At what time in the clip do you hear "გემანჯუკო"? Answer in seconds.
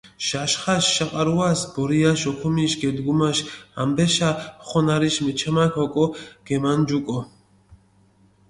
6.47-7.19